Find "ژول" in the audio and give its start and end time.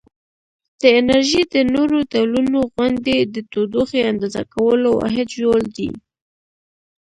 5.37-5.63